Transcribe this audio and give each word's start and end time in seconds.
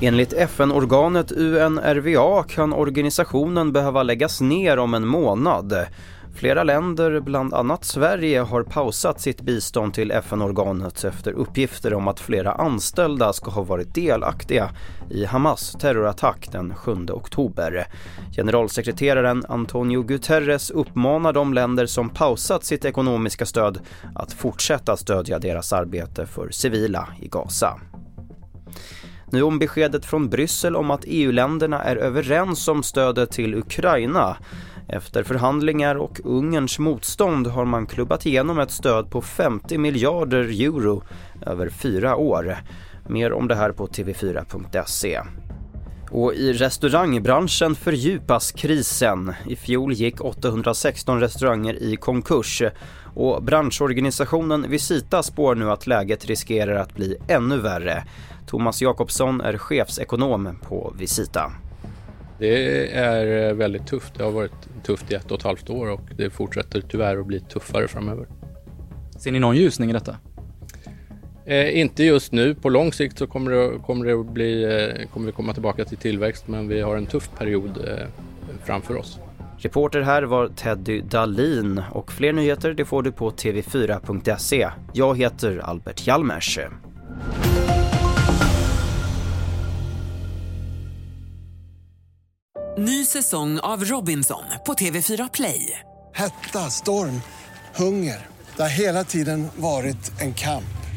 Enligt 0.00 0.32
FN-organet 0.32 1.32
UNRWA 1.32 2.42
kan 2.42 2.72
organisationen 2.72 3.72
behöva 3.72 4.02
läggas 4.02 4.40
ner 4.40 4.78
om 4.78 4.94
en 4.94 5.06
månad. 5.06 5.86
Flera 6.34 6.64
länder, 6.64 7.20
bland 7.20 7.54
annat 7.54 7.84
Sverige, 7.84 8.40
har 8.40 8.62
pausat 8.62 9.20
sitt 9.20 9.40
bistånd 9.40 9.94
till 9.94 10.10
FN-organet 10.10 11.04
efter 11.04 11.32
uppgifter 11.32 11.94
om 11.94 12.08
att 12.08 12.20
flera 12.20 12.52
anställda 12.52 13.32
ska 13.32 13.50
ha 13.50 13.62
varit 13.62 13.94
delaktiga 13.94 14.70
i 15.10 15.24
Hamas 15.24 15.72
terrorattack 15.80 16.48
den 16.52 16.74
7 16.74 16.92
oktober. 17.10 17.86
Generalsekreteraren 18.36 19.44
Antonio 19.48 20.02
Guterres 20.02 20.70
uppmanar 20.70 21.32
de 21.32 21.54
länder 21.54 21.86
som 21.86 22.10
pausat 22.10 22.64
sitt 22.64 22.84
ekonomiska 22.84 23.46
stöd 23.46 23.80
att 24.14 24.32
fortsätta 24.32 24.96
stödja 24.96 25.38
deras 25.38 25.72
arbete 25.72 26.26
för 26.26 26.50
civila 26.50 27.08
i 27.20 27.28
Gaza. 27.28 27.80
Nu 29.30 29.42
om 29.42 29.58
beskedet 29.58 30.04
från 30.04 30.28
Bryssel 30.28 30.76
om 30.76 30.90
att 30.90 31.04
EU-länderna 31.06 31.82
är 31.82 31.96
överens 31.96 32.68
om 32.68 32.82
stödet 32.82 33.30
till 33.30 33.54
Ukraina. 33.54 34.36
Efter 34.88 35.22
förhandlingar 35.22 35.94
och 35.94 36.20
Ungerns 36.24 36.78
motstånd 36.78 37.46
har 37.46 37.64
man 37.64 37.86
klubbat 37.86 38.26
igenom 38.26 38.58
ett 38.58 38.70
stöd 38.70 39.10
på 39.10 39.20
50 39.20 39.78
miljarder 39.78 40.40
euro 40.40 41.02
över 41.46 41.68
fyra 41.68 42.16
år. 42.16 42.56
Mer 43.08 43.32
om 43.32 43.48
det 43.48 43.54
här 43.54 43.72
på 43.72 43.86
tv4.se. 43.86 45.20
Och 46.14 46.34
i 46.34 46.52
restaurangbranschen 46.52 47.74
fördjupas 47.74 48.52
krisen. 48.52 49.32
I 49.46 49.56
fjol 49.56 49.92
gick 49.92 50.24
816 50.24 51.20
restauranger 51.20 51.82
i 51.82 51.96
konkurs 51.96 52.62
och 53.14 53.42
branschorganisationen 53.42 54.70
Visita 54.70 55.22
spår 55.22 55.54
nu 55.54 55.70
att 55.70 55.86
läget 55.86 56.24
riskerar 56.24 56.74
att 56.76 56.94
bli 56.94 57.16
ännu 57.28 57.58
värre. 57.58 58.04
Thomas 58.46 58.82
Jakobsson 58.82 59.40
är 59.40 59.58
chefsekonom 59.58 60.58
på 60.68 60.94
Visita. 60.98 61.52
Det 62.38 62.92
är 62.92 63.54
väldigt 63.54 63.86
tufft. 63.86 64.14
Det 64.18 64.24
har 64.24 64.32
varit 64.32 64.84
tufft 64.86 65.12
i 65.12 65.14
ett 65.14 65.30
och 65.30 65.38
ett 65.38 65.44
halvt 65.44 65.70
år 65.70 65.90
och 65.90 66.08
det 66.16 66.30
fortsätter 66.30 66.80
tyvärr 66.80 67.16
att 67.16 67.26
bli 67.26 67.40
tuffare 67.40 67.88
framöver. 67.88 68.26
Ser 69.18 69.32
ni 69.32 69.38
någon 69.38 69.56
ljusning 69.56 69.90
i 69.90 69.92
detta? 69.92 70.16
Eh, 71.46 71.78
inte 71.78 72.04
just 72.04 72.32
nu. 72.32 72.54
På 72.54 72.68
lång 72.68 72.92
sikt 72.92 73.18
så 73.18 73.26
kommer, 73.26 73.50
det, 73.50 73.78
kommer, 73.86 74.06
det 74.06 74.24
bli, 74.24 74.64
eh, 74.64 75.08
kommer 75.08 75.26
vi 75.26 75.32
komma 75.32 75.52
tillbaka 75.52 75.84
till 75.84 75.98
tillväxt 75.98 76.48
men 76.48 76.68
vi 76.68 76.80
har 76.80 76.96
en 76.96 77.06
tuff 77.06 77.30
period 77.38 77.88
eh, 77.88 78.06
framför 78.64 78.96
oss. 78.96 79.18
Reporter 79.58 80.00
här 80.00 80.22
var 80.22 80.48
Teddy 80.48 81.00
Dalin 81.00 81.82
och 81.92 82.12
fler 82.12 82.32
nyheter 82.32 82.74
det 82.74 82.84
får 82.84 83.02
du 83.02 83.12
på 83.12 83.30
tv4.se. 83.30 84.68
Jag 84.92 85.18
heter 85.18 85.58
Albert 85.58 86.06
Hjalmers. 86.06 86.58
Ny 92.78 93.04
säsong 93.04 93.58
av 93.58 93.84
Robinson 93.84 94.44
på 94.66 94.72
TV4 94.72 95.30
Play. 95.34 95.78
Hetta, 96.14 96.58
storm, 96.58 97.20
hunger. 97.76 98.26
Det 98.56 98.62
har 98.62 98.78
hela 98.78 99.04
tiden 99.04 99.46
varit 99.56 100.20
en 100.20 100.34
kamp. 100.34 100.83